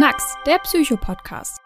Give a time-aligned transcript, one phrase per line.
[0.00, 1.58] Knacks, der Psycho-Podcast.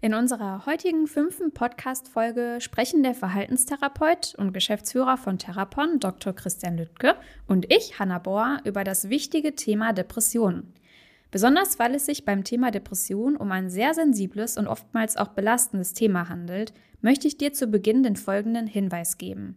[0.00, 6.32] In unserer heutigen fünften Podcast-Folge sprechen der Verhaltenstherapeut und Geschäftsführer von Therapon, Dr.
[6.32, 7.16] Christian Lüttke,
[7.48, 10.72] und ich, Hanna Bohr, über das wichtige Thema Depressionen.
[11.32, 15.92] Besonders weil es sich beim Thema Depression um ein sehr sensibles und oftmals auch belastendes
[15.92, 19.56] Thema handelt, möchte ich dir zu Beginn den folgenden Hinweis geben.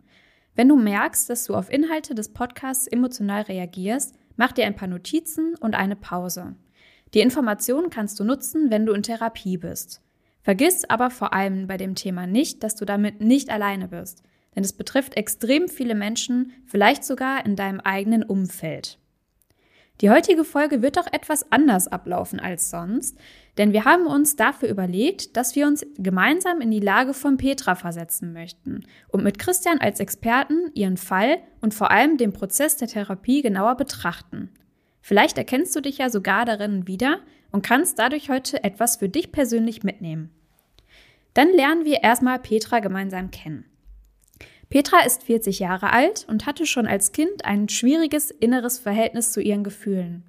[0.56, 4.88] Wenn du merkst, dass du auf Inhalte des Podcasts emotional reagierst, mach dir ein paar
[4.88, 6.56] Notizen und eine Pause.
[7.14, 10.02] Die Informationen kannst du nutzen, wenn du in Therapie bist.
[10.42, 14.22] Vergiss aber vor allem bei dem Thema nicht, dass du damit nicht alleine bist,
[14.56, 19.00] denn es betrifft extrem viele Menschen, vielleicht sogar in deinem eigenen Umfeld.
[20.02, 23.18] Die heutige Folge wird doch etwas anders ablaufen als sonst,
[23.58, 27.76] denn wir haben uns dafür überlegt, dass wir uns gemeinsam in die Lage von Petra
[27.76, 32.90] versetzen möchten und mit Christian als Experten ihren Fall und vor allem den Prozess der
[32.90, 34.50] Therapie genauer betrachten.
[35.00, 37.20] Vielleicht erkennst du dich ja sogar darin wieder
[37.52, 40.30] und kannst dadurch heute etwas für dich persönlich mitnehmen.
[41.34, 43.66] Dann lernen wir erstmal Petra gemeinsam kennen.
[44.76, 49.40] Petra ist 40 Jahre alt und hatte schon als Kind ein schwieriges inneres Verhältnis zu
[49.40, 50.26] ihren Gefühlen.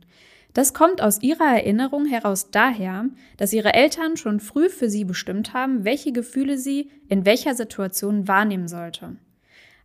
[0.54, 3.06] Das kommt aus ihrer Erinnerung heraus daher,
[3.38, 8.28] dass ihre Eltern schon früh für sie bestimmt haben, welche Gefühle sie in welcher Situation
[8.28, 9.16] wahrnehmen sollte.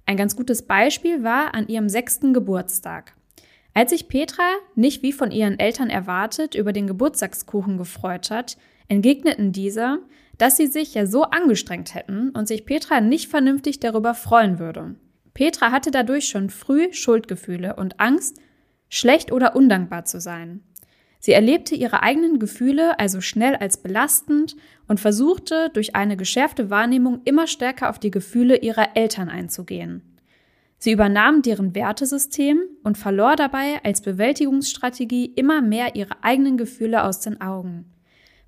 [0.06, 3.16] Ein ganz gutes Beispiel war an ihrem sechsten Geburtstag.
[3.74, 9.54] Als sich Petra nicht wie von ihren Eltern erwartet über den Geburtstagskuchen gefreut hat, entgegneten
[9.54, 10.02] diese,
[10.38, 14.96] dass sie sich ja so angestrengt hätten und sich Petra nicht vernünftig darüber freuen würde.
[15.34, 18.40] Petra hatte dadurch schon früh Schuldgefühle und Angst,
[18.90, 20.62] schlecht oder undankbar zu sein.
[21.20, 24.56] Sie erlebte ihre eigenen Gefühle also schnell als belastend
[24.88, 30.02] und versuchte durch eine geschärfte Wahrnehmung immer stärker auf die Gefühle ihrer Eltern einzugehen.
[30.80, 37.20] Sie übernahm deren Wertesystem und verlor dabei als Bewältigungsstrategie immer mehr ihre eigenen Gefühle aus
[37.20, 37.86] den Augen.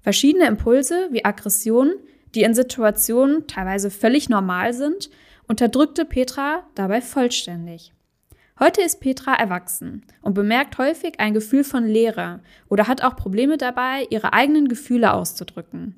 [0.04, 1.94] Verschiedene Impulse wie Aggression,
[2.36, 5.10] die in Situationen teilweise völlig normal sind,
[5.48, 7.94] unterdrückte Petra dabei vollständig.
[8.60, 13.58] Heute ist Petra erwachsen und bemerkt häufig ein Gefühl von Leere oder hat auch Probleme
[13.58, 15.96] dabei, ihre eigenen Gefühle auszudrücken.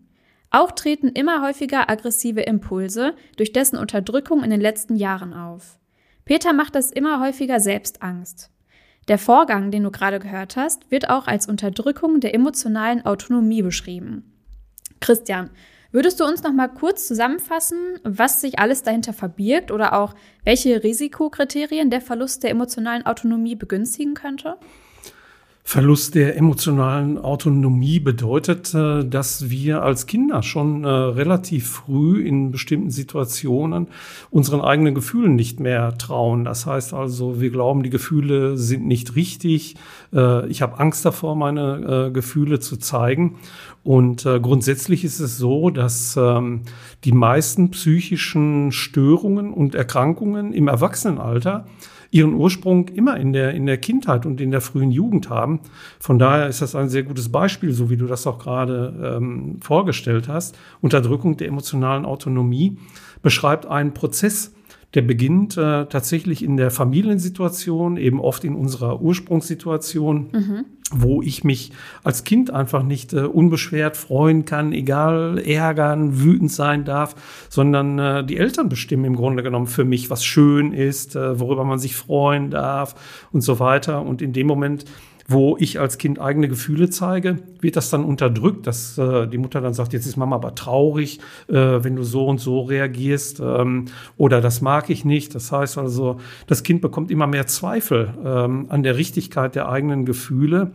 [0.52, 5.80] Auch treten immer häufiger aggressive Impulse durch dessen Unterdrückung in den letzten Jahren auf.
[6.26, 8.52] Peter macht das immer häufiger selbst Angst.
[9.08, 14.32] Der Vorgang, den du gerade gehört hast, wird auch als Unterdrückung der emotionalen Autonomie beschrieben.
[15.00, 15.52] Christian,
[15.92, 20.84] würdest du uns noch mal kurz zusammenfassen, was sich alles dahinter verbirgt oder auch welche
[20.84, 24.58] Risikokriterien der Verlust der emotionalen Autonomie begünstigen könnte?
[25.68, 32.52] Verlust der emotionalen Autonomie bedeutet, äh, dass wir als Kinder schon äh, relativ früh in
[32.52, 33.88] bestimmten Situationen
[34.30, 36.46] unseren eigenen Gefühlen nicht mehr trauen.
[36.46, 39.76] Das heißt also, wir glauben, die Gefühle sind nicht richtig.
[40.14, 43.38] Äh, ich habe Angst davor, meine Gefühle zu zeigen.
[43.84, 46.62] Und grundsätzlich ist es so, dass ähm,
[47.04, 51.66] die meisten psychischen Störungen und Erkrankungen im Erwachsenenalter
[52.12, 55.60] ihren Ursprung immer in der, in der Kindheit und in der frühen Jugend haben.
[56.00, 59.60] Von daher ist das ein sehr gutes Beispiel, so wie du das auch gerade ähm,
[59.62, 60.58] vorgestellt hast.
[60.82, 62.78] Unterdrückung der emotionalen Autonomie
[63.22, 64.55] beschreibt einen Prozess,
[64.94, 70.66] der beginnt äh, tatsächlich in der Familiensituation, eben oft in unserer Ursprungssituation, mhm.
[70.92, 71.72] wo ich mich
[72.04, 77.16] als Kind einfach nicht äh, unbeschwert freuen kann, egal ärgern, wütend sein darf,
[77.50, 81.66] sondern äh, die Eltern bestimmen im Grunde genommen für mich, was schön ist, äh, worüber
[81.66, 84.02] man sich freuen darf und so weiter.
[84.02, 84.86] Und in dem Moment
[85.28, 89.60] wo ich als Kind eigene Gefühle zeige, wird das dann unterdrückt, dass äh, die Mutter
[89.60, 93.86] dann sagt, jetzt ist Mama aber traurig, äh, wenn du so und so reagierst ähm,
[94.18, 95.34] oder das mag ich nicht.
[95.34, 100.06] Das heißt also, das Kind bekommt immer mehr Zweifel ähm, an der Richtigkeit der eigenen
[100.06, 100.74] Gefühle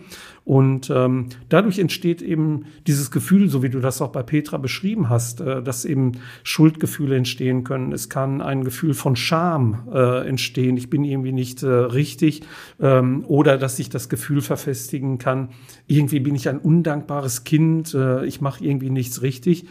[0.51, 5.09] und ähm, dadurch entsteht eben dieses Gefühl, so wie du das auch bei Petra beschrieben
[5.09, 7.93] hast, äh, dass eben Schuldgefühle entstehen können.
[7.93, 10.77] Es kann ein Gefühl von Scham äh, entstehen.
[10.77, 12.43] Ich bin irgendwie nicht äh, richtig.
[12.81, 15.51] Ähm, oder dass sich das Gefühl verfestigen kann.
[15.87, 17.95] Irgendwie bin ich ein undankbares Kind.
[17.95, 19.67] Äh, ich mache irgendwie nichts richtig.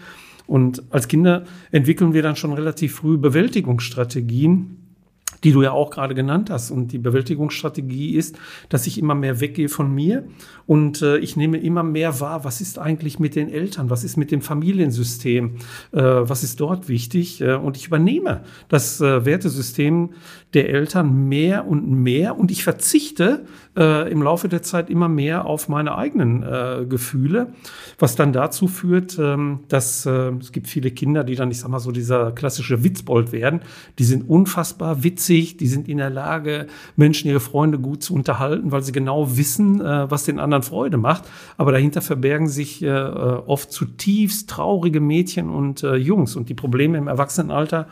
[0.48, 4.79] Und als Kinder entwickeln wir dann schon relativ früh Bewältigungsstrategien
[5.44, 6.72] die du ja auch gerade genannt hast.
[6.72, 8.38] Und die Bewältigungsstrategie ist,
[8.70, 10.26] dass ich immer mehr weggehe von mir
[10.70, 14.18] und äh, ich nehme immer mehr wahr, was ist eigentlich mit den Eltern, was ist
[14.18, 15.56] mit dem Familiensystem,
[15.92, 17.42] äh, was ist dort wichtig.
[17.42, 20.12] Äh, und ich übernehme das äh, Wertesystem
[20.54, 23.46] der Eltern mehr und mehr und ich verzichte
[23.76, 27.54] äh, im Laufe der Zeit immer mehr auf meine eigenen äh, Gefühle,
[27.98, 31.80] was dann dazu führt, ähm, dass es gibt viele Kinder, die dann, ich sag mal
[31.80, 33.62] so, dieser klassische Witzbold werden,
[33.98, 38.14] die sind unfassbar witzig witzig, die sind in der Lage, Menschen, ihre Freunde gut zu
[38.14, 41.24] unterhalten, weil sie genau wissen, äh, was den anderen Freude macht.
[41.58, 46.36] Aber dahinter verbergen sich äh, oft zutiefst traurige Mädchen und äh, Jungs.
[46.36, 47.88] Und die Probleme im Erwachsenenalter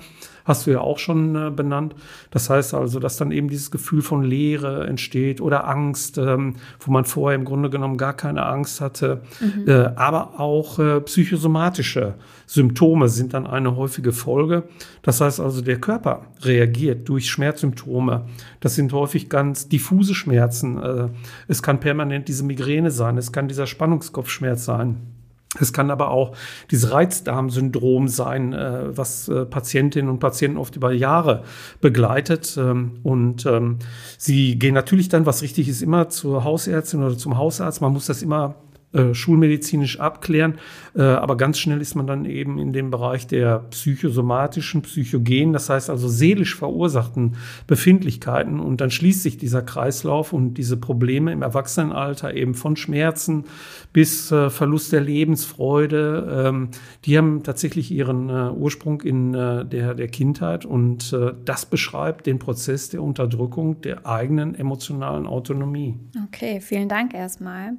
[0.48, 1.94] hast du ja auch schon äh, benannt.
[2.32, 6.92] Das heißt also, dass dann eben dieses Gefühl von Leere entsteht oder Angst, ähm, wo
[6.92, 9.22] man vorher im Grunde genommen gar keine Angst hatte.
[9.42, 9.68] Mhm.
[9.68, 12.16] Äh, aber auch äh, psychosomatische
[12.46, 14.64] Symptome sind dann eine häufige Folge.
[15.02, 18.26] Das heißt also, der Körper reagiert durch Schmerzsymptome.
[18.62, 20.82] Das sind häufig ganz diffuse Schmerzen.
[20.82, 21.10] Äh,
[21.50, 25.17] es kann permanent diese Migräne sein, es kann dieser Spannungskopfschmerz sein.
[25.60, 26.36] Es kann aber auch
[26.72, 31.44] dieses Reizdarmsyndrom sein, äh, was äh, Patientinnen und Patienten oft über Jahre
[31.80, 32.58] begleitet.
[32.58, 33.80] Ähm, und ähm,
[34.18, 37.82] sie gehen natürlich dann, was richtig ist, immer zur Hausärztin oder zum Hausarzt.
[37.82, 38.56] Man muss das immer
[38.94, 40.60] äh, schulmedizinisch abklären.
[40.96, 45.70] Äh, aber ganz schnell ist man dann eben in dem Bereich der psychosomatischen, psychogenen, das
[45.70, 47.36] heißt also seelisch verursachten
[47.68, 48.62] Befindlichkeiten.
[48.62, 53.44] Und dann schließt sich dieser Kreislauf und diese Probleme im Erwachsenenalter eben von Schmerzen
[53.92, 56.70] bis äh, Verlust der Lebensfreude, ähm,
[57.04, 60.66] die haben tatsächlich ihren Ursprung in der, der Kindheit.
[60.66, 65.96] Und das beschreibt den Prozess der Unterdrückung der eigenen emotionalen Autonomie.
[66.28, 67.74] Okay, vielen Dank erstmal.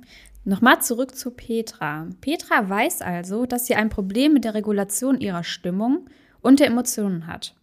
[0.48, 2.06] Nochmal zurück zu Petra.
[2.22, 6.06] Petra weiß also, dass sie ein Problem mit der Regulation ihrer Stimmung
[6.40, 7.54] und der Emotionen hat.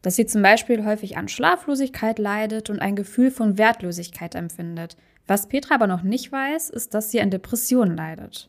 [0.00, 4.96] Dass sie zum Beispiel häufig an Schlaflosigkeit leidet und ein Gefühl von Wertlosigkeit empfindet.
[5.26, 8.48] Was Petra aber noch nicht weiß, ist, dass sie an Depressionen leidet.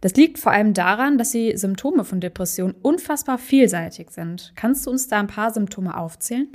[0.00, 4.54] Das liegt vor allem daran, dass die Symptome von Depressionen unfassbar vielseitig sind.
[4.56, 6.48] Kannst du uns da ein paar Symptome aufzählen?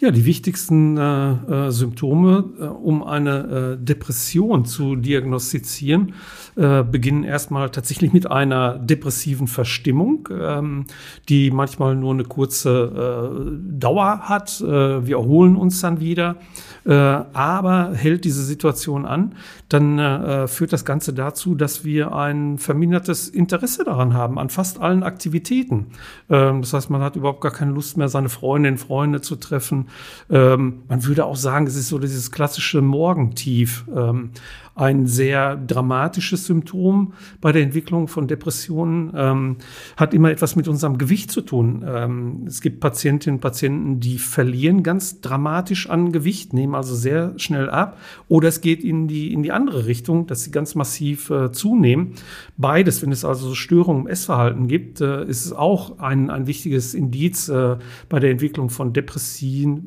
[0.00, 6.14] Ja, die wichtigsten äh, äh, Symptome, äh, um eine äh, Depression zu diagnostizieren,
[6.54, 10.84] äh, beginnen erstmal tatsächlich mit einer depressiven Verstimmung, ähm,
[11.28, 14.60] die manchmal nur eine kurze äh, Dauer hat.
[14.60, 16.36] wir erholen uns dann wieder,
[16.84, 19.34] aber hält diese Situation an,
[19.68, 25.02] dann führt das Ganze dazu, dass wir ein vermindertes Interesse daran haben, an fast allen
[25.02, 25.86] Aktivitäten.
[26.30, 29.87] Ähm, das heißt, man hat überhaupt gar keine Lust mehr, seine Freundinnen, Freunde zu treffen
[30.30, 33.84] ähm, man würde auch sagen, es ist so dieses klassische Morgentief.
[33.94, 34.30] Ähm,
[34.78, 39.56] ein sehr dramatisches Symptom bei der Entwicklung von Depressionen, ähm,
[39.96, 41.84] hat immer etwas mit unserem Gewicht zu tun.
[41.86, 47.34] Ähm, es gibt Patientinnen und Patienten, die verlieren ganz dramatisch an Gewicht, nehmen also sehr
[47.38, 47.98] schnell ab,
[48.28, 52.12] oder es geht in die, in die andere Richtung, dass sie ganz massiv äh, zunehmen.
[52.56, 56.94] Beides, wenn es also Störungen im Essverhalten gibt, äh, ist es auch ein, ein wichtiges
[56.94, 57.76] Indiz äh,
[58.08, 58.92] bei der Entwicklung von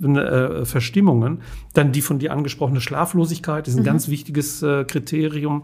[0.04, 1.42] äh, Verstimmungen.
[1.74, 3.86] Dann die von dir angesprochene Schlaflosigkeit ist ein mhm.
[3.86, 5.64] ganz wichtiges äh, Kriterium.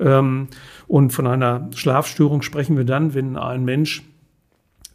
[0.00, 0.48] Ähm,
[0.86, 4.02] und von einer Schlafstörung sprechen wir dann, wenn ein Mensch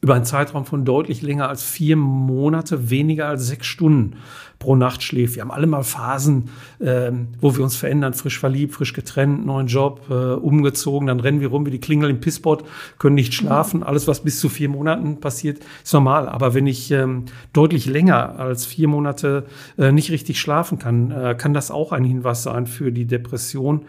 [0.04, 4.18] über einen Zeitraum von deutlich länger als vier Monate weniger als sechs Stunden
[4.64, 5.36] pro Nacht schläft.
[5.36, 6.50] Wir haben alle mal Phasen,
[6.80, 11.42] ähm, wo wir uns verändern, frisch verliebt, frisch getrennt, neuen Job, äh, umgezogen, dann rennen
[11.42, 12.64] wir rum wie die Klingel im Pisspot,
[12.98, 13.84] können nicht schlafen.
[13.84, 16.30] Alles, was bis zu vier Monaten passiert, ist normal.
[16.30, 19.44] Aber wenn ich ähm, deutlich länger als vier Monate
[19.78, 23.82] äh, nicht richtig schlafen kann, äh, kann das auch ein Hinweis sein für die Depression.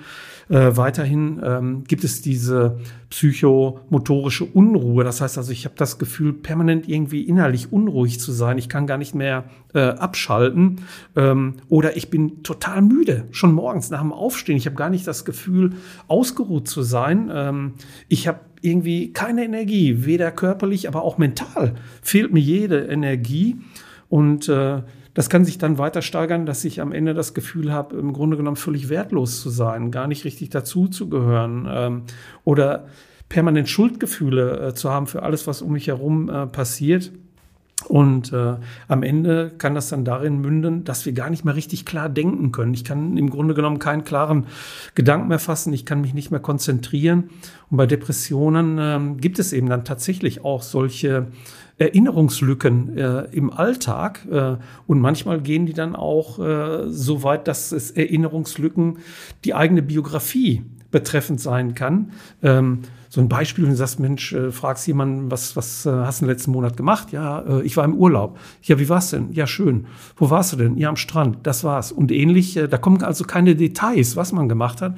[0.49, 2.79] Äh, weiterhin ähm, gibt es diese
[3.11, 5.05] psychomotorische Unruhe.
[5.05, 8.59] Das heißt also, ich habe das Gefühl, permanent irgendwie innerlich unruhig zu sein.
[8.59, 10.81] Ich kann gar nicht mehr äh, abschalten.
[11.17, 14.57] Ähm, oder ich bin total müde, schon morgens nach dem Aufstehen.
[14.57, 15.75] Ich habe gar nicht das Gefühl,
[16.09, 17.31] ausgeruht zu sein.
[17.33, 17.73] Ähm,
[18.09, 23.57] ich habe irgendwie keine Energie, weder körperlich, aber auch mental fehlt mir jede Energie.
[24.09, 24.83] Und äh,
[25.15, 28.37] das kann sich dann weiter steigern, dass ich am Ende das Gefühl habe, im Grunde
[28.37, 32.03] genommen völlig wertlos zu sein, gar nicht richtig dazuzugehören ähm,
[32.43, 32.87] oder
[33.29, 37.13] permanent Schuldgefühle äh, zu haben für alles, was um mich herum äh, passiert.
[37.89, 38.55] Und äh,
[38.89, 42.53] am Ende kann das dann darin münden, dass wir gar nicht mehr richtig klar denken
[42.53, 42.73] können.
[42.73, 44.47] Ich kann im Grunde genommen keinen klaren
[44.95, 45.73] Gedanken mehr fassen.
[45.73, 47.31] Ich kann mich nicht mehr konzentrieren.
[47.71, 51.27] Und bei Depressionen äh, gibt es eben dann tatsächlich auch solche
[51.77, 54.27] Erinnerungslücken äh, im Alltag.
[54.31, 58.99] Äh, und manchmal gehen die dann auch äh, so weit, dass es Erinnerungslücken
[59.45, 60.63] die eigene Biografie
[60.93, 62.13] betreffend sein kann.
[62.43, 62.83] Ähm,
[63.15, 66.25] so ein Beispiel, wenn du sagst, Mensch, äh, fragst jemanden, was, was äh, hast du
[66.25, 67.13] den letzten Monat gemacht?
[67.13, 68.41] Ja, äh, ich war im Urlaub.
[68.63, 69.31] Ja, wie war's denn?
[69.31, 69.87] Ja, schön.
[70.17, 70.77] Wo warst du denn?
[70.77, 71.39] Ja, am Strand.
[71.45, 71.93] Das war's.
[71.93, 74.97] Und ähnlich, äh, da kommen also keine Details, was man gemacht hat,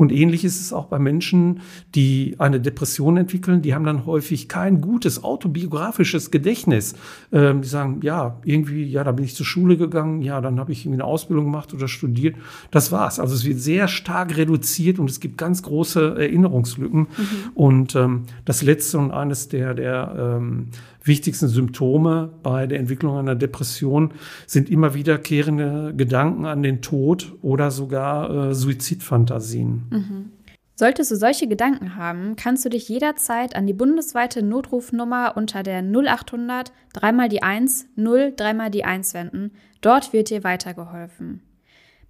[0.00, 1.60] und ähnlich ist es auch bei Menschen,
[1.94, 3.60] die eine Depression entwickeln.
[3.60, 6.94] Die haben dann häufig kein gutes autobiografisches Gedächtnis.
[7.32, 10.72] Ähm, die sagen, ja, irgendwie, ja, da bin ich zur Schule gegangen, ja, dann habe
[10.72, 12.36] ich irgendwie eine Ausbildung gemacht oder studiert.
[12.70, 13.20] Das war's.
[13.20, 17.00] Also es wird sehr stark reduziert und es gibt ganz große Erinnerungslücken.
[17.00, 17.06] Mhm.
[17.52, 20.68] Und ähm, das letzte und eines der, der ähm,
[21.02, 24.12] wichtigsten Symptome bei der Entwicklung einer Depression
[24.46, 29.82] sind immer wiederkehrende Gedanken an den Tod oder sogar äh, Suizidfantasien.
[29.90, 30.32] Mhm.
[30.80, 35.82] Solltest du solche Gedanken haben, kannst du dich jederzeit an die bundesweite Notrufnummer unter der
[35.82, 39.52] 0800 dreimal die 1 0 dreimal die 1 wenden.
[39.82, 41.42] Dort wird dir weitergeholfen.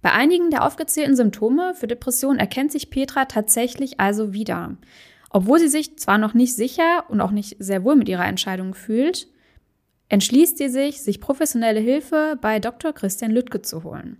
[0.01, 4.77] Bei einigen der aufgezählten Symptome für Depression erkennt sich Petra tatsächlich also wieder.
[5.33, 8.73] Obwohl sie sich zwar noch nicht sicher und auch nicht sehr wohl mit ihrer Entscheidung
[8.73, 9.27] fühlt,
[10.09, 12.91] entschließt sie sich, sich professionelle Hilfe bei Dr.
[12.91, 14.17] Christian Lüttke zu holen.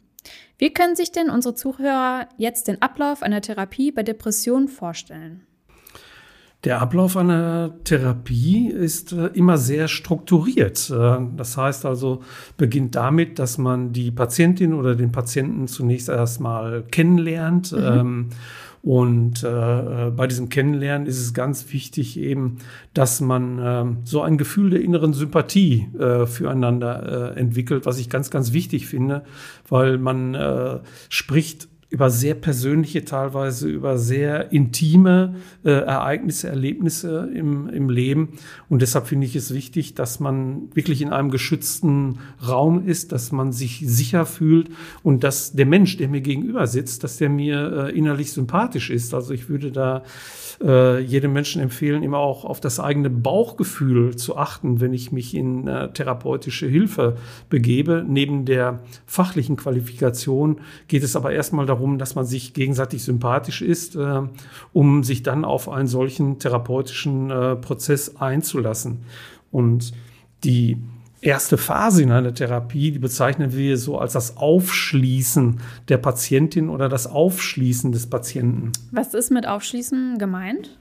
[0.58, 5.42] Wie können sich denn unsere Zuhörer jetzt den Ablauf einer Therapie bei Depressionen vorstellen?
[6.64, 10.92] Der Ablauf einer Therapie ist äh, immer sehr strukturiert.
[10.92, 12.22] Äh, das heißt also,
[12.56, 17.72] beginnt damit, dass man die Patientin oder den Patienten zunächst erstmal kennenlernt.
[17.72, 17.80] Mhm.
[17.84, 18.30] Ähm,
[18.84, 22.58] und äh, bei diesem Kennenlernen ist es ganz wichtig eben,
[22.94, 28.10] dass man äh, so ein Gefühl der inneren Sympathie äh, füreinander äh, entwickelt, was ich
[28.10, 29.24] ganz, ganz wichtig finde,
[29.70, 37.68] weil man äh, spricht über sehr persönliche, teilweise über sehr intime äh, Ereignisse, Erlebnisse im,
[37.68, 38.30] im Leben.
[38.70, 43.34] Und deshalb finde ich es wichtig, dass man wirklich in einem geschützten Raum ist, dass
[43.34, 44.70] man sich sicher fühlt
[45.04, 49.14] und dass der Mensch, der mir gegenüber sitzt, dass der mir äh, innerlich sympathisch ist.
[49.14, 50.04] Also ich würde da
[50.64, 55.36] äh, jedem Menschen empfehlen, immer auch auf das eigene Bauchgefühl zu achten, wenn ich mich
[55.36, 57.18] in äh, therapeutische Hilfe
[57.50, 58.06] begebe.
[58.08, 63.96] Neben der fachlichen Qualifikation geht es aber erstmal darum, dass man sich gegenseitig sympathisch ist,
[63.96, 64.22] äh,
[64.74, 69.00] um sich dann auf einen solchen therapeutischen äh, Prozess einzulassen.
[69.52, 69.94] Und
[70.44, 70.78] die
[71.22, 76.90] erste Phase in einer Therapie, die bezeichnen wir so als das Aufschließen der Patientin oder
[76.90, 78.72] das Aufschließen des Patienten.
[78.92, 80.78] Was ist mit Aufschließen gemeint?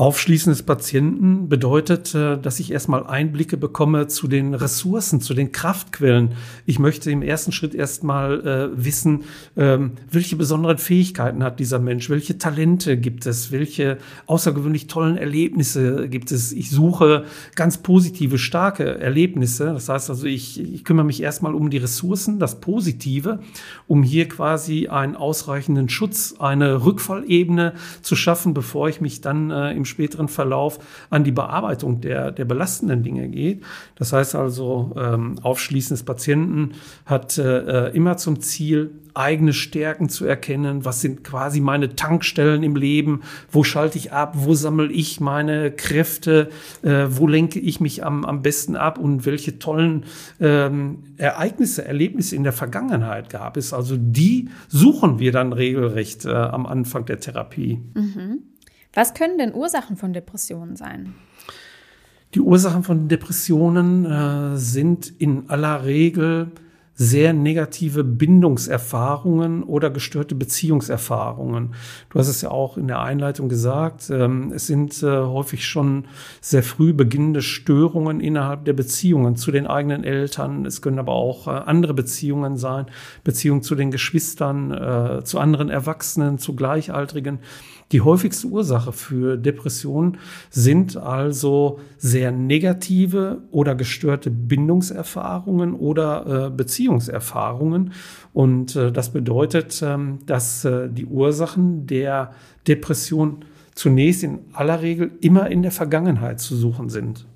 [0.00, 5.52] Aufschließen des Patienten bedeutet, äh, dass ich erstmal Einblicke bekomme zu den Ressourcen, zu den
[5.52, 6.30] Kraftquellen.
[6.64, 9.24] Ich möchte im ersten Schritt erstmal äh, wissen,
[9.58, 16.08] ähm, welche besonderen Fähigkeiten hat dieser Mensch, welche Talente gibt es, welche außergewöhnlich tollen Erlebnisse
[16.08, 16.52] gibt es.
[16.52, 19.66] Ich suche ganz positive, starke Erlebnisse.
[19.66, 23.40] Das heißt also, ich, ich kümmere mich erstmal um die Ressourcen, das Positive,
[23.86, 29.72] um hier quasi einen ausreichenden Schutz, eine Rückfallebene zu schaffen, bevor ich mich dann äh,
[29.72, 30.78] im späteren Verlauf
[31.10, 33.62] an die Bearbeitung der, der belastenden Dinge geht.
[33.96, 36.72] Das heißt also, ähm, Aufschließen des Patienten
[37.04, 40.84] hat äh, äh, immer zum Ziel, eigene Stärken zu erkennen.
[40.84, 43.22] Was sind quasi meine Tankstellen im Leben?
[43.50, 44.34] Wo schalte ich ab?
[44.36, 46.50] Wo sammle ich meine Kräfte?
[46.82, 48.98] Äh, wo lenke ich mich am, am besten ab?
[48.98, 50.04] Und welche tollen
[50.40, 53.72] ähm, Ereignisse, Erlebnisse in der Vergangenheit gab es?
[53.72, 57.80] Also die suchen wir dann regelrecht äh, am Anfang der Therapie.
[57.94, 58.49] Mhm.
[58.92, 61.14] Was können denn Ursachen von Depressionen sein?
[62.34, 66.52] Die Ursachen von Depressionen äh, sind in aller Regel
[67.00, 71.74] sehr negative Bindungserfahrungen oder gestörte Beziehungserfahrungen.
[72.10, 76.04] Du hast es ja auch in der Einleitung gesagt, ähm, es sind äh, häufig schon
[76.42, 80.66] sehr früh beginnende Störungen innerhalb der Beziehungen zu den eigenen Eltern.
[80.66, 82.84] Es können aber auch äh, andere Beziehungen sein,
[83.24, 87.38] Beziehungen zu den Geschwistern, äh, zu anderen Erwachsenen, zu Gleichaltrigen.
[87.92, 90.18] Die häufigste Ursache für Depressionen
[90.48, 97.92] sind also sehr negative oder gestörte Bindungserfahrungen oder äh, Beziehungserfahrungen.
[98.32, 102.32] Und äh, das bedeutet, ähm, dass äh, die Ursachen der
[102.68, 103.44] Depression
[103.74, 107.26] zunächst in aller Regel immer in der Vergangenheit zu suchen sind.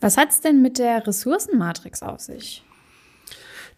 [0.00, 2.64] Was hat es denn mit der Ressourcenmatrix auf sich?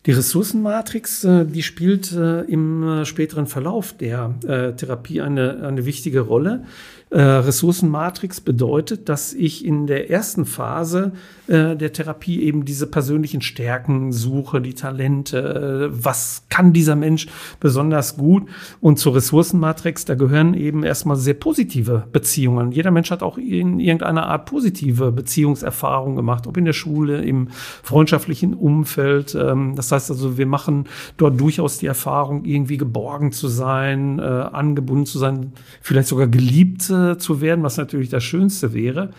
[0.06, 6.20] Die Ressourcenmatrix, äh, die spielt äh, im äh, späteren Verlauf der Therapie eine, eine wichtige
[6.20, 6.64] Rolle.
[7.10, 11.12] Ressourcenmatrix bedeutet, dass ich in der ersten Phase
[11.46, 17.26] der Therapie eben diese persönlichen Stärken suche, die Talente, was kann dieser Mensch
[17.60, 18.48] besonders gut.
[18.80, 22.72] Und zur Ressourcenmatrix, da gehören eben erstmal sehr positive Beziehungen.
[22.72, 27.48] Jeder Mensch hat auch in irgendeiner Art positive Beziehungserfahrung gemacht, ob in der Schule, im
[27.82, 29.34] freundschaftlichen Umfeld.
[29.34, 30.86] Ähm, das heißt also, wir machen
[31.16, 36.88] dort durchaus die Erfahrung, irgendwie geborgen zu sein, äh, angebunden zu sein, vielleicht sogar geliebt
[36.90, 39.10] äh, zu werden, was natürlich das Schönste wäre.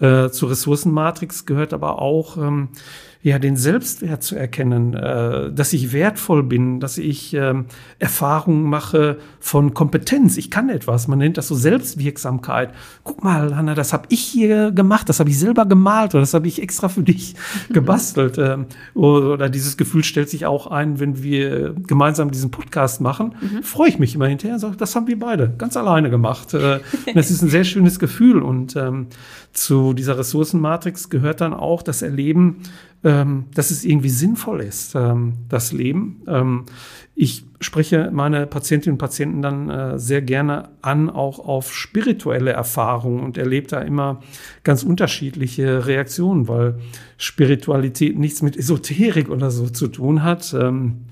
[0.00, 2.68] Äh, zur Ressourcenmatrix gehört aber auch, ähm,
[3.20, 7.66] ja, den Selbstwert zu erkennen, äh, dass ich wertvoll bin, dass ich ähm,
[7.98, 10.36] Erfahrungen mache von Kompetenz.
[10.36, 11.08] Ich kann etwas.
[11.08, 12.70] Man nennt das so Selbstwirksamkeit.
[13.02, 16.32] Guck mal, Hanna, das habe ich hier gemacht, das habe ich selber gemalt oder das
[16.32, 17.34] habe ich extra für dich
[17.70, 18.38] gebastelt.
[18.38, 23.34] Ähm, oder dieses Gefühl stellt sich auch ein, wenn wir gemeinsam diesen Podcast machen.
[23.40, 23.64] Mhm.
[23.64, 26.54] Freue ich mich immer hinterher und sage, das haben wir beide ganz alleine gemacht.
[26.54, 26.78] Äh,
[27.14, 29.08] das ist ein sehr schönes Gefühl und ähm,
[29.52, 32.58] zu dieser Ressourcenmatrix gehört dann auch das Erleben,
[33.04, 36.22] ähm, dass es irgendwie sinnvoll ist, ähm, das Leben.
[36.26, 36.64] Ähm,
[37.14, 43.24] ich spreche meine Patientinnen und Patienten dann äh, sehr gerne an, auch auf spirituelle Erfahrungen
[43.24, 44.20] und erlebe da immer
[44.64, 46.78] ganz unterschiedliche Reaktionen, weil
[47.16, 50.54] Spiritualität nichts mit Esoterik oder so zu tun hat.
[50.58, 51.04] Ähm,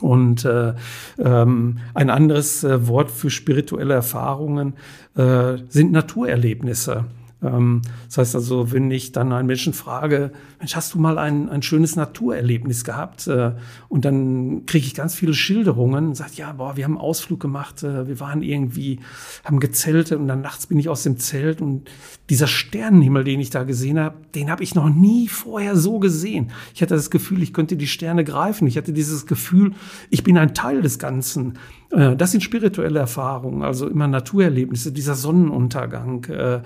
[0.00, 0.74] und äh,
[1.18, 4.74] ähm, ein anderes äh, Wort für spirituelle Erfahrungen
[5.16, 7.04] äh, sind Naturerlebnisse.
[7.42, 11.48] Ähm, das heißt also, wenn ich dann einen Menschen frage, Mensch, hast du mal ein,
[11.48, 13.26] ein schönes Naturerlebnis gehabt?
[13.26, 13.52] Äh,
[13.88, 17.40] und dann kriege ich ganz viele Schilderungen und sage, ja, boah, wir haben einen Ausflug
[17.40, 19.00] gemacht, äh, wir waren irgendwie,
[19.44, 21.90] haben gezeltet und dann nachts bin ich aus dem Zelt und
[22.30, 26.50] dieser Sternenhimmel, den ich da gesehen habe, den habe ich noch nie vorher so gesehen.
[26.74, 28.66] Ich hatte das Gefühl, ich könnte die Sterne greifen.
[28.66, 29.72] Ich hatte dieses Gefühl,
[30.10, 31.58] ich bin ein Teil des Ganzen.
[31.92, 36.60] Äh, das sind spirituelle Erfahrungen, also immer Naturerlebnisse, dieser Sonnenuntergang, äh,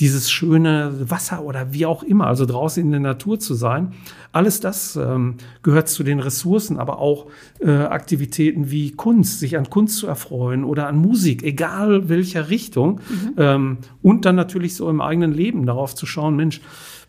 [0.00, 3.92] dieses schöne Wasser oder wie auch immer, also draußen in der Natur zu sein.
[4.32, 7.26] Alles das ähm, gehört zu den Ressourcen, aber auch
[7.60, 13.00] äh, Aktivitäten wie Kunst, sich an Kunst zu erfreuen oder an Musik, egal welcher Richtung.
[13.08, 13.34] Mhm.
[13.36, 16.60] Ähm, und dann natürlich so im eigenen Leben darauf zu schauen, Mensch,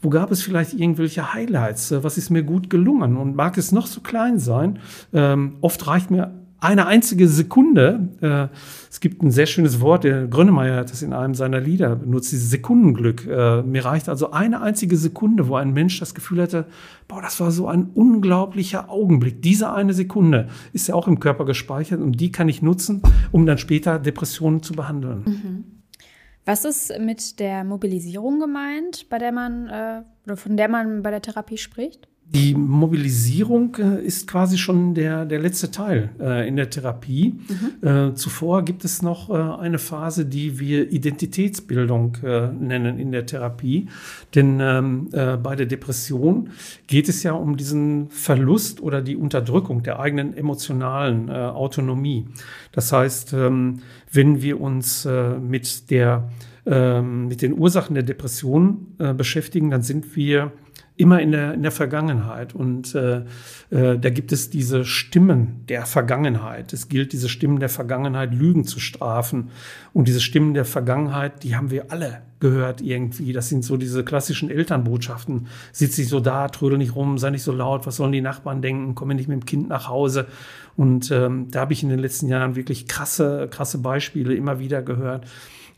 [0.02, 1.94] wo gab es vielleicht irgendwelche Highlights?
[2.04, 3.18] Was ist mir gut gelungen?
[3.18, 4.80] Und mag es noch so klein sein?
[5.12, 8.48] Ähm, oft reicht mir eine einzige Sekunde, äh,
[8.89, 12.32] es gibt ein sehr schönes Wort, der Grönemeyer hat das in einem seiner Lieder benutzt,
[12.32, 13.25] dieses Sekundenglück.
[13.25, 16.66] Äh, mir reicht also eine einzige Sekunde, wo ein Mensch das Gefühl hatte,
[17.08, 19.42] boah, das war so ein unglaublicher Augenblick.
[19.42, 23.01] Diese eine Sekunde ist ja auch im Körper gespeichert und die kann ich nutzen,
[23.32, 25.24] um dann später Depressionen zu behandeln.
[25.25, 25.63] Mhm.
[26.46, 31.12] Was ist mit der Mobilisierung gemeint, bei der man äh, oder von der man bei
[31.12, 32.09] der Therapie spricht?
[32.32, 37.40] Die Mobilisierung äh, ist quasi schon der, der letzte Teil äh, in der Therapie.
[37.82, 37.88] Mhm.
[37.88, 42.18] Äh, zuvor gibt es noch eine Phase, die wir Identitätsbildung
[42.60, 43.88] nennen in der Therapie.
[44.36, 46.50] Denn ähm, äh, bei der Depression
[46.88, 52.26] geht es ja um diesen Verlust oder die Unterdrückung der eigenen emotionalen Autonomie.
[52.72, 53.80] Das heißt, ähm,
[54.12, 55.08] wenn wir uns
[55.42, 56.30] mit, der,
[56.65, 60.52] ähm, mit den Ursachen der Depression beschäftigen, dann sind wir
[61.00, 62.54] immer in der, in der Vergangenheit.
[62.54, 63.20] Und äh,
[63.70, 66.74] äh, da gibt es diese Stimmen der Vergangenheit.
[66.74, 69.50] Es gilt, diese Stimmen der Vergangenheit Lügen zu strafen.
[69.94, 73.32] Und diese Stimmen der Vergangenheit, die haben wir alle gehört irgendwie.
[73.32, 75.48] Das sind so diese klassischen Elternbotschaften.
[75.72, 78.62] Sitz dich so da, trödel nicht rum, sei nicht so laut, was sollen die Nachbarn
[78.62, 80.28] denken, komme nicht mit dem Kind nach Hause.
[80.76, 84.82] Und ähm, da habe ich in den letzten Jahren wirklich krasse, krasse Beispiele immer wieder
[84.82, 85.26] gehört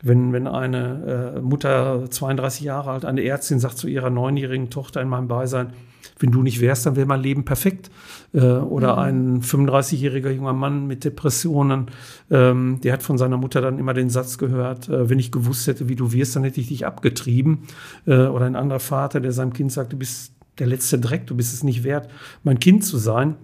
[0.02, 5.00] wenn, wenn eine äh, Mutter 32 Jahre alt, eine Ärztin sagt zu ihrer neunjährigen Tochter
[5.00, 5.72] in meinem Beisein,
[6.18, 7.90] wenn du nicht wärst, dann wäre mein Leben perfekt.
[8.32, 8.98] Äh, oder mhm.
[8.98, 11.86] ein 35-jähriger junger Mann mit Depressionen,
[12.30, 15.66] ähm, der hat von seiner Mutter dann immer den Satz gehört, äh, wenn ich gewusst
[15.66, 17.60] hätte, wie du wirst, dann hätte ich dich abgetrieben.
[18.06, 21.36] Äh, oder ein anderer Vater, der seinem Kind sagt, du bist der letzte Dreck, du
[21.36, 22.08] bist es nicht wert,
[22.42, 23.36] mein Kind zu sein.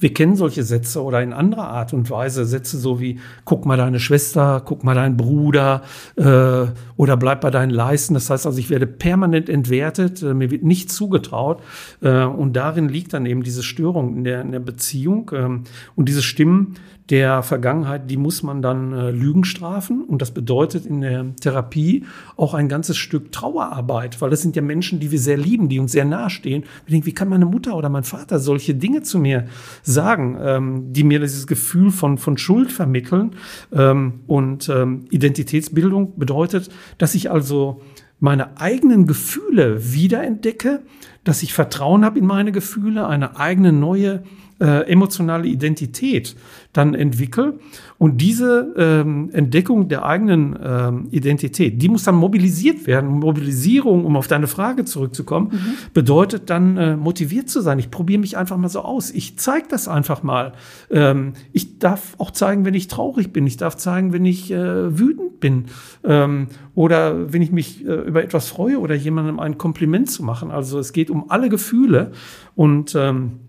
[0.00, 3.78] Wir kennen solche Sätze oder in anderer Art und Weise Sätze so wie guck mal
[3.78, 5.82] deine Schwester, guck mal deinen Bruder
[6.16, 8.14] äh, oder bleib bei deinen Leisten.
[8.14, 11.62] Das heißt also, ich werde permanent entwertet, äh, mir wird nicht zugetraut
[12.02, 15.64] äh, und darin liegt dann eben diese Störung in der, in der Beziehung ähm,
[15.96, 16.74] und diese Stimmen,
[17.10, 20.04] der Vergangenheit, die muss man dann äh, Lügen strafen.
[20.04, 22.04] Und das bedeutet in der Therapie
[22.36, 25.78] auch ein ganzes Stück Trauerarbeit, weil das sind ja Menschen, die wir sehr lieben, die
[25.78, 26.64] uns sehr nahestehen.
[26.84, 29.46] Wir denken, wie kann meine Mutter oder mein Vater solche Dinge zu mir
[29.82, 33.32] sagen, ähm, die mir dieses Gefühl von, von Schuld vermitteln.
[33.72, 36.68] Ähm, und ähm, Identitätsbildung bedeutet,
[36.98, 37.80] dass ich also
[38.20, 40.82] meine eigenen Gefühle wiederentdecke,
[41.24, 44.24] dass ich Vertrauen habe in meine Gefühle, eine eigene neue
[44.60, 46.36] äh, emotionale Identität
[46.72, 47.58] dann entwickle.
[47.98, 53.10] Und diese ähm, Entdeckung der eigenen ähm, Identität, die muss dann mobilisiert werden.
[53.10, 55.74] Mobilisierung, um auf deine Frage zurückzukommen, mhm.
[55.94, 57.78] bedeutet dann äh, motiviert zu sein.
[57.78, 59.10] Ich probiere mich einfach mal so aus.
[59.10, 60.52] Ich zeige das einfach mal.
[60.90, 63.46] Ähm, ich darf auch zeigen, wenn ich traurig bin.
[63.46, 65.66] Ich darf zeigen, wenn ich äh, wütend bin.
[66.04, 70.50] Ähm, oder wenn ich mich äh, über etwas freue oder jemandem ein Kompliment zu machen.
[70.50, 72.12] Also es geht um alle Gefühle
[72.54, 73.40] und ähm,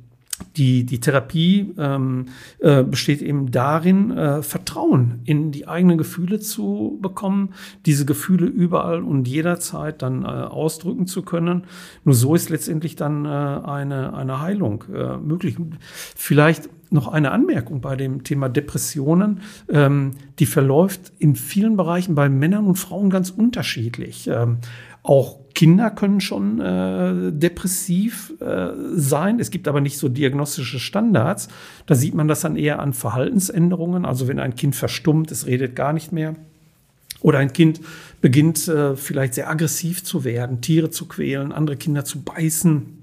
[0.56, 2.26] die, die Therapie ähm,
[2.60, 7.54] äh, besteht eben darin, äh, Vertrauen in die eigenen Gefühle zu bekommen,
[7.86, 11.66] diese Gefühle überall und jederzeit dann äh, ausdrücken zu können.
[12.04, 15.58] Nur so ist letztendlich dann äh, eine, eine Heilung äh, möglich.
[16.16, 19.42] Vielleicht noch eine Anmerkung bei dem Thema Depressionen.
[19.70, 24.28] Ähm, die verläuft in vielen Bereichen bei Männern und Frauen ganz unterschiedlich.
[24.28, 24.58] Ähm,
[25.04, 29.40] auch Kinder können schon äh, depressiv äh, sein.
[29.40, 31.50] Es gibt aber nicht so diagnostische Standards.
[31.86, 34.06] Da sieht man das dann eher an Verhaltensänderungen.
[34.06, 36.36] Also wenn ein Kind verstummt, es redet gar nicht mehr.
[37.22, 37.82] Oder ein Kind
[38.22, 42.99] beginnt äh, vielleicht sehr aggressiv zu werden, Tiere zu quälen, andere Kinder zu beißen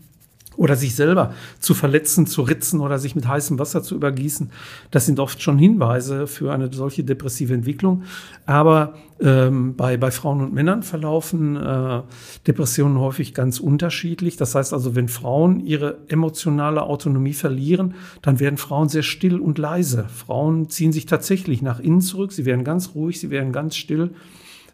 [0.56, 4.50] oder sich selber zu verletzen, zu ritzen oder sich mit heißem Wasser zu übergießen.
[4.90, 8.02] Das sind oft schon Hinweise für eine solche depressive Entwicklung.
[8.46, 12.02] Aber ähm, bei, bei Frauen und Männern verlaufen äh,
[12.46, 14.36] Depressionen häufig ganz unterschiedlich.
[14.36, 19.58] Das heißt also, wenn Frauen ihre emotionale Autonomie verlieren, dann werden Frauen sehr still und
[19.58, 20.06] leise.
[20.08, 24.10] Frauen ziehen sich tatsächlich nach innen zurück, sie werden ganz ruhig, sie werden ganz still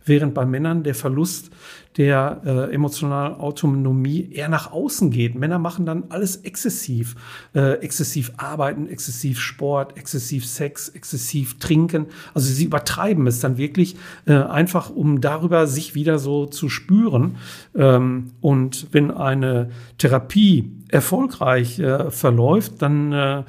[0.05, 1.51] während bei Männern der Verlust
[1.97, 5.35] der äh, emotionalen Autonomie eher nach außen geht.
[5.35, 7.17] Männer machen dann alles exzessiv.
[7.55, 12.07] Äh, exzessiv arbeiten, exzessiv Sport, exzessiv Sex, exzessiv trinken.
[12.33, 17.37] Also sie übertreiben es dann wirklich äh, einfach, um darüber sich wieder so zu spüren.
[17.77, 23.43] Ähm, und wenn eine Therapie erfolgreich äh, verläuft, dann äh,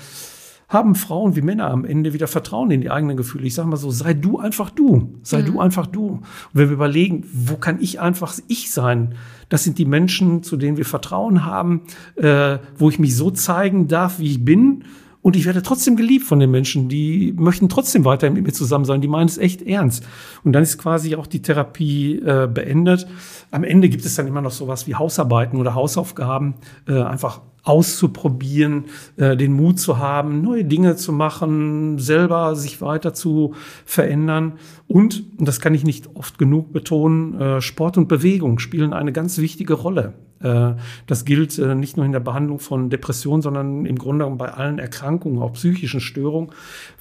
[0.73, 3.45] haben Frauen wie Männer am Ende wieder Vertrauen in die eigenen Gefühle.
[3.45, 5.45] Ich sage mal so, sei du einfach du, sei mhm.
[5.45, 6.07] du einfach du.
[6.07, 9.15] Und wenn wir überlegen, wo kann ich einfach ich sein?
[9.49, 11.81] Das sind die Menschen, zu denen wir Vertrauen haben,
[12.15, 14.83] äh, wo ich mich so zeigen darf, wie ich bin.
[15.21, 16.89] Und ich werde trotzdem geliebt von den Menschen.
[16.89, 18.99] Die möchten trotzdem weiterhin mit mir zusammen sein.
[18.99, 20.05] Die meinen es echt ernst.
[20.43, 23.07] Und dann ist quasi auch die Therapie äh, beendet.
[23.49, 26.55] Am Ende gibt es dann immer noch sowas wie Hausarbeiten oder Hausaufgaben.
[26.89, 33.13] Äh, einfach auszuprobieren, äh, den Mut zu haben, neue Dinge zu machen, selber sich weiter
[33.13, 33.53] zu
[33.85, 34.53] verändern.
[34.87, 39.13] Und, und das kann ich nicht oft genug betonen, äh, Sport und Bewegung spielen eine
[39.13, 40.13] ganz wichtige Rolle.
[40.43, 40.73] Äh,
[41.07, 44.77] das gilt äh, nicht nur in der Behandlung von Depressionen, sondern im Grunde bei allen
[44.77, 46.51] Erkrankungen, auch psychischen Störungen,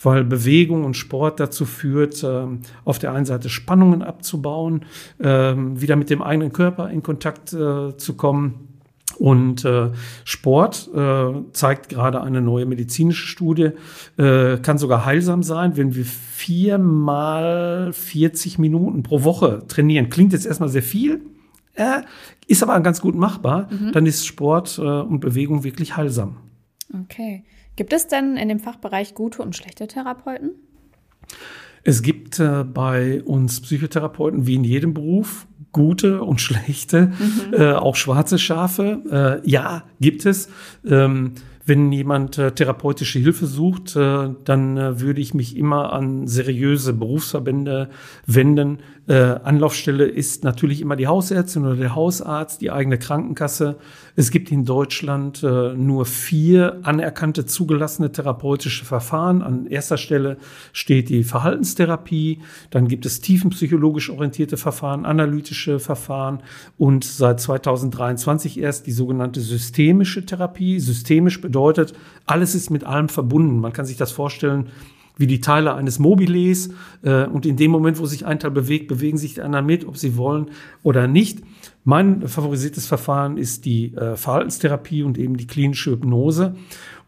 [0.00, 2.46] weil Bewegung und Sport dazu führt, äh,
[2.84, 4.84] auf der einen Seite Spannungen abzubauen,
[5.18, 8.71] wieder mit dem eigenen Körper in Kontakt zu kommen
[9.18, 9.90] und äh,
[10.24, 13.70] Sport äh, zeigt gerade eine neue medizinische Studie,
[14.16, 20.08] äh, kann sogar heilsam sein, wenn wir viermal 40 Minuten pro Woche trainieren.
[20.08, 21.22] Klingt jetzt erstmal sehr viel,
[21.74, 22.02] äh,
[22.46, 23.68] ist aber ganz gut machbar.
[23.70, 23.92] Mhm.
[23.92, 26.36] Dann ist Sport äh, und Bewegung wirklich heilsam.
[27.04, 27.44] Okay.
[27.76, 30.50] Gibt es denn in dem Fachbereich gute und schlechte Therapeuten?
[31.84, 37.54] Es gibt äh, bei uns Psychotherapeuten wie in jedem Beruf gute und schlechte, mhm.
[37.54, 39.40] äh, auch schwarze Schafe.
[39.44, 40.48] Äh, ja, gibt es.
[40.86, 41.32] Ähm,
[41.64, 46.92] wenn jemand äh, therapeutische Hilfe sucht, äh, dann äh, würde ich mich immer an seriöse
[46.92, 47.88] Berufsverbände
[48.26, 48.78] wenden.
[49.08, 53.76] Äh, Anlaufstelle ist natürlich immer die Hausärztin oder der Hausarzt, die eigene Krankenkasse.
[54.14, 59.42] Es gibt in Deutschland äh, nur vier anerkannte zugelassene therapeutische Verfahren.
[59.42, 60.36] An erster Stelle
[60.72, 66.42] steht die Verhaltenstherapie, dann gibt es tiefenpsychologisch orientierte Verfahren, analytische Verfahren
[66.78, 70.78] und seit 2023 erst die sogenannte systemische Therapie.
[70.78, 71.92] Systemisch bedeutet,
[72.26, 73.60] alles ist mit allem verbunden.
[73.60, 74.70] Man kann sich das vorstellen
[75.18, 76.70] wie die Teile eines Mobiles.
[77.02, 79.86] Äh, und in dem Moment, wo sich ein Teil bewegt, bewegen sich die anderen mit,
[79.86, 80.46] ob sie wollen
[80.82, 81.40] oder nicht.
[81.84, 86.54] Mein favorisiertes Verfahren ist die äh, Verhaltenstherapie und eben die klinische Hypnose.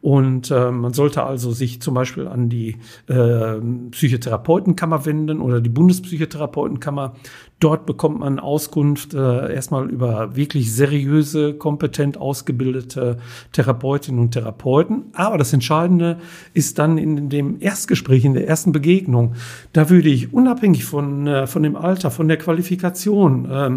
[0.05, 3.55] Und äh, man sollte also sich zum Beispiel an die äh,
[3.91, 7.15] Psychotherapeutenkammer wenden oder die Bundespsychotherapeutenkammer.
[7.59, 13.17] Dort bekommt man Auskunft äh, erstmal über wirklich seriöse, kompetent ausgebildete
[13.53, 15.05] Therapeutinnen und Therapeuten.
[15.15, 16.19] Aber das Entscheidende
[16.53, 19.33] ist dann in dem Erstgespräch, in der ersten Begegnung.
[19.73, 23.71] Da würde ich unabhängig von, äh, von dem Alter, von der Qualifikation, äh,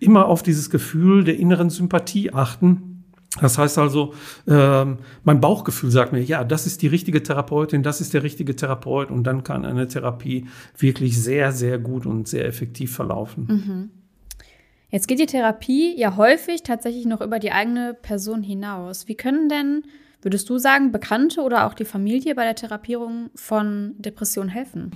[0.00, 2.93] immer auf dieses Gefühl der inneren Sympathie achten
[3.40, 4.14] das heißt also,
[4.46, 8.54] ähm, mein Bauchgefühl sagt mir, ja, das ist die richtige Therapeutin, das ist der richtige
[8.54, 10.46] Therapeut und dann kann eine Therapie
[10.78, 13.46] wirklich sehr, sehr gut und sehr effektiv verlaufen.
[13.48, 13.90] Mhm.
[14.90, 19.08] Jetzt geht die Therapie ja häufig tatsächlich noch über die eigene Person hinaus.
[19.08, 19.82] Wie können denn,
[20.22, 24.92] würdest du sagen, Bekannte oder auch die Familie bei der Therapierung von Depressionen helfen?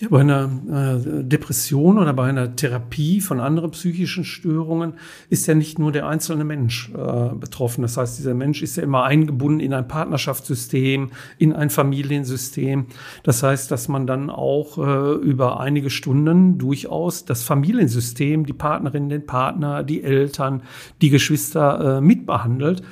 [0.00, 4.92] Ja, bei einer äh, Depression oder bei einer Therapie von anderen psychischen Störungen
[5.28, 7.82] ist ja nicht nur der einzelne Mensch äh, betroffen.
[7.82, 12.86] Das heißt, dieser Mensch ist ja immer eingebunden in ein Partnerschaftssystem, in ein Familiensystem.
[13.24, 19.08] Das heißt, dass man dann auch äh, über einige Stunden durchaus das Familiensystem, die Partnerin,
[19.08, 20.62] den Partner, die Eltern,
[21.02, 22.84] die Geschwister äh, mitbehandelt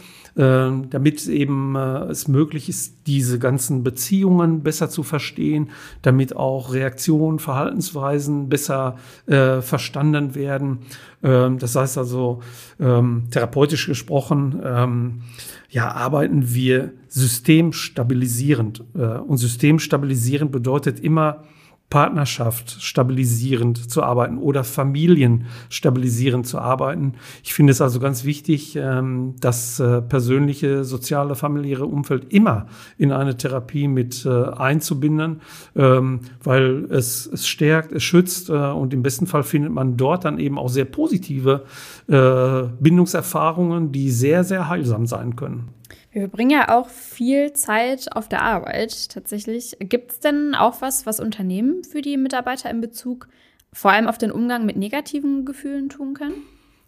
[0.90, 5.70] damit eben äh, es möglich ist, diese ganzen Beziehungen besser zu verstehen,
[6.02, 8.96] damit auch Reaktionen, Verhaltensweisen besser
[9.26, 10.80] äh, verstanden werden.
[11.22, 12.42] Ähm, das heißt also,
[12.78, 15.22] ähm, therapeutisch gesprochen, ähm,
[15.70, 18.84] ja, arbeiten wir systemstabilisierend.
[18.94, 21.44] Äh, und systemstabilisierend bedeutet immer,
[21.88, 27.12] Partnerschaft stabilisierend zu arbeiten oder Familien stabilisierend zu arbeiten.
[27.44, 32.66] Ich finde es also ganz wichtig, ähm, das äh, persönliche, soziale, familiäre Umfeld immer
[32.98, 35.42] in eine Therapie mit äh, einzubinden,
[35.76, 40.24] ähm, weil es, es stärkt, es schützt äh, und im besten Fall findet man dort
[40.24, 41.64] dann eben auch sehr positive
[42.08, 45.75] Bindungserfahrungen, die sehr, sehr heilsam sein können.
[46.16, 49.76] Wir verbringen ja auch viel Zeit auf der Arbeit tatsächlich.
[49.80, 53.28] Gibt es denn auch was, was Unternehmen für die Mitarbeiter in Bezug
[53.70, 56.36] vor allem auf den Umgang mit negativen Gefühlen tun können?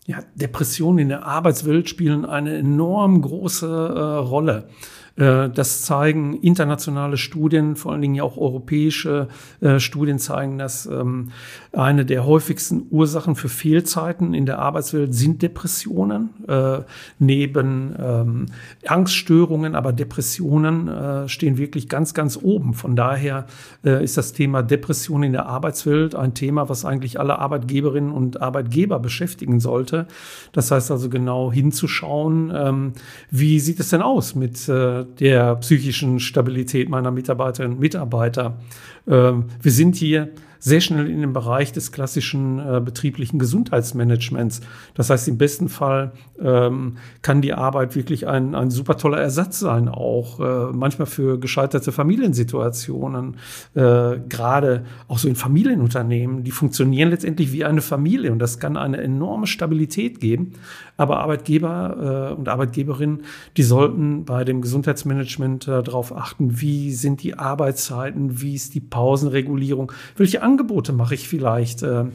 [0.06, 4.70] Ja, Depressionen in der Arbeitswelt spielen eine enorm große äh, Rolle.
[5.18, 9.28] Äh, das zeigen internationale Studien, vor allen Dingen ja auch europäische
[9.60, 11.30] äh, Studien zeigen, dass ähm,
[11.72, 16.30] eine der häufigsten Ursachen für Fehlzeiten in der Arbeitswelt sind Depressionen.
[16.46, 16.80] Äh,
[17.18, 18.46] neben ähm,
[18.86, 22.74] Angststörungen, aber Depressionen stehen wirklich ganz, ganz oben.
[22.74, 23.46] Von daher
[23.82, 28.98] ist das Thema Depression in der Arbeitswelt ein Thema, was eigentlich alle Arbeitgeberinnen und Arbeitgeber
[29.00, 30.06] beschäftigen sollte.
[30.52, 32.92] Das heißt also genau hinzuschauen, ähm,
[33.30, 34.68] wie sieht es denn aus mit
[35.18, 38.58] der psychischen Stabilität meiner Mitarbeiterinnen und Mitarbeiter.
[39.06, 44.60] Ähm, wir sind hier sehr schnell in den Bereich des klassischen äh, betrieblichen Gesundheitsmanagements.
[44.94, 49.60] Das heißt, im besten Fall ähm, kann die Arbeit wirklich ein, ein super toller Ersatz
[49.60, 53.36] sein, auch äh, manchmal für gescheiterte Familiensituationen,
[53.74, 58.76] äh, gerade auch so in Familienunternehmen, die funktionieren letztendlich wie eine Familie und das kann
[58.76, 60.54] eine enorme Stabilität geben.
[60.98, 63.22] Aber Arbeitgeber äh, und Arbeitgeberinnen,
[63.56, 68.80] die sollten bei dem Gesundheitsmanagement äh, darauf achten, wie sind die Arbeitszeiten, wie ist die
[68.80, 71.84] Pausenregulierung, welche Angebote mache ich vielleicht?
[71.84, 72.06] Äh,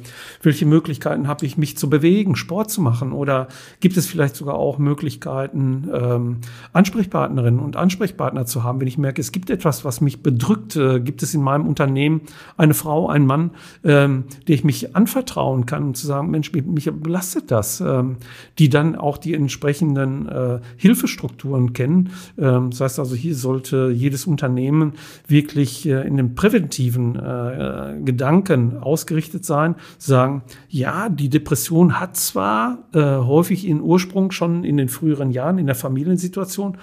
[0.41, 3.13] welche Möglichkeiten habe ich, mich zu bewegen, Sport zu machen?
[3.13, 3.47] Oder
[3.79, 6.37] gibt es vielleicht sogar auch Möglichkeiten, ähm,
[6.73, 10.75] Ansprechpartnerinnen und Ansprechpartner zu haben, wenn ich merke, es gibt etwas, was mich bedrückt?
[10.75, 12.21] Äh, gibt es in meinem Unternehmen
[12.57, 13.51] eine Frau, einen Mann,
[13.85, 18.17] ähm, der ich mich anvertrauen kann, um zu sagen, Mensch, mich belastet das, ähm,
[18.59, 22.09] die dann auch die entsprechenden äh, Hilfestrukturen kennen.
[22.37, 24.93] Ähm, das heißt also, hier sollte jedes Unternehmen
[25.27, 32.15] wirklich äh, in dem präventiven äh, Gedanken Gedanken ausgerichtet sein, sagen, ja, die Depression hat
[32.15, 36.77] zwar äh, häufig ihren Ursprung schon in den früheren Jahren in der Familiensituation,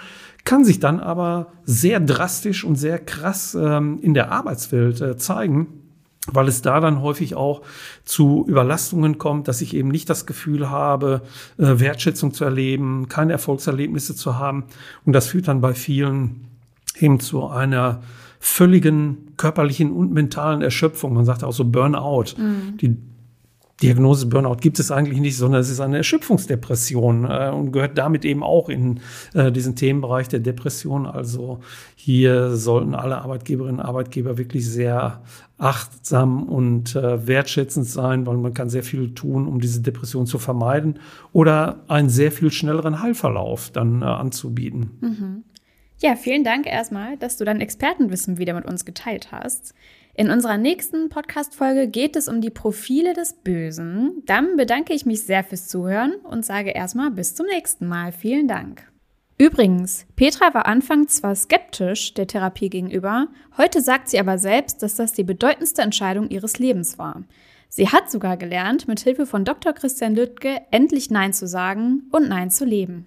[0.44, 5.79] kann sich dann aber sehr drastisch und sehr krass ähm, in der Arbeitswelt äh, zeigen
[6.26, 7.62] weil es da dann häufig auch
[8.04, 11.22] zu Überlastungen kommt, dass ich eben nicht das Gefühl habe,
[11.59, 14.64] äh, Wertschätzung zu erleben, keine Erfolgserlebnisse zu haben.
[15.06, 16.48] Und das führt dann bei vielen
[16.98, 18.02] eben zu einer
[18.38, 21.14] völligen körperlichen und mentalen Erschöpfung.
[21.14, 22.37] Man sagt auch so Burnout.
[22.37, 22.76] Mhm.
[22.78, 22.96] Die
[23.82, 28.24] Diagnose Burnout gibt es eigentlich nicht, sondern es ist eine Erschöpfungsdepression äh, und gehört damit
[28.24, 29.00] eben auch in
[29.34, 31.06] äh, diesen Themenbereich der Depression.
[31.06, 31.60] Also
[31.94, 35.22] hier sollten alle Arbeitgeberinnen und Arbeitgeber wirklich sehr
[35.56, 40.38] achtsam und äh, wertschätzend sein, weil man kann sehr viel tun, um diese Depression zu
[40.38, 40.98] vermeiden
[41.32, 44.90] oder einen sehr viel schnelleren Heilverlauf dann äh, anzubieten.
[45.00, 45.44] Mhm.
[46.02, 49.74] Ja, vielen Dank erstmal, dass du dein Expertenwissen wieder mit uns geteilt hast.
[50.14, 54.22] In unserer nächsten Podcast-Folge geht es um die Profile des Bösen.
[54.26, 58.12] Dann bedanke ich mich sehr fürs Zuhören und sage erstmal bis zum nächsten Mal.
[58.12, 58.90] Vielen Dank.
[59.38, 64.96] Übrigens, Petra war anfangs zwar skeptisch der Therapie gegenüber, heute sagt sie aber selbst, dass
[64.96, 67.22] das die bedeutendste Entscheidung ihres Lebens war.
[67.70, 69.72] Sie hat sogar gelernt, mit Hilfe von Dr.
[69.72, 73.06] Christian Lüttke endlich Nein zu sagen und Nein zu leben.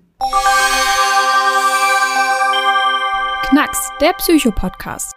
[3.49, 5.13] Knacks, der Psycho-Podcast.